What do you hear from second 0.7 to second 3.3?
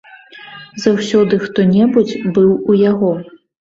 Заўсёды хто-небудзь быў у яго.